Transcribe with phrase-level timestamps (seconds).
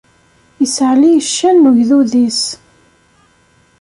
[0.65, 2.41] Issaɛli ccan n ugdud-is.